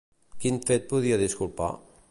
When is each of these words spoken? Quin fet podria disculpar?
Quin 0.45 0.57
fet 0.71 0.89
podria 0.95 1.21
disculpar? 1.25 1.73